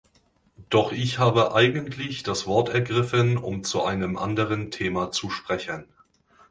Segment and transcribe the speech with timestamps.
[0.71, 5.85] Doch ich habe eigentlich das Wort ergriffen, um zu einem anderen Thema zu sprechen.